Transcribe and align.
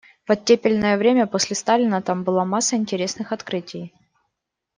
В 0.27 0.31
оттепельное 0.31 0.97
время, 0.97 1.27
после 1.27 1.55
Сталина– 1.55 2.01
там 2.01 2.23
была 2.23 2.43
масса 2.43 2.75
интересных 2.75 3.31
открытий. 3.31 3.93